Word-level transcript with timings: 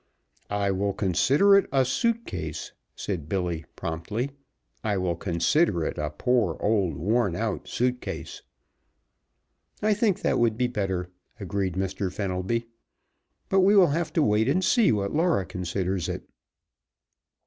"I 0.49 0.71
will 0.71 0.93
consider 0.93 1.55
it 1.55 1.67
a 1.71 1.85
suit 1.85 2.25
case," 2.25 2.71
said 2.95 3.29
Billy 3.29 3.65
promptly. 3.75 4.31
"I 4.83 4.97
will 4.97 5.15
consider 5.15 5.85
it 5.85 5.99
a 5.99 6.09
poor 6.09 6.57
old, 6.59 6.97
worn 6.97 7.35
out 7.35 7.67
suit 7.67 8.01
case." 8.01 8.41
"I 9.83 9.93
think 9.93 10.23
that 10.23 10.39
would 10.39 10.57
be 10.57 10.65
better," 10.65 11.11
agreed 11.39 11.75
Mr. 11.75 12.11
Fenelby. 12.11 12.65
"But 13.47 13.59
we 13.59 13.75
will 13.75 13.91
have 13.93 14.11
to 14.13 14.23
wait 14.23 14.49
and 14.49 14.65
see 14.65 14.91
what 14.91 15.13
Laura 15.13 15.45
considers 15.45 16.09
it." 16.09 16.23